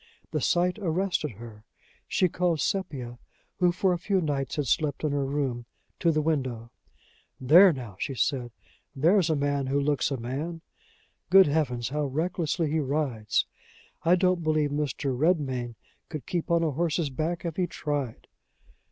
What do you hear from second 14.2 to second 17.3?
believe Mr. Redmain could keep on a horse's